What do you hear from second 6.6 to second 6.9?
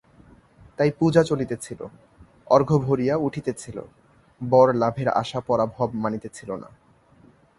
না।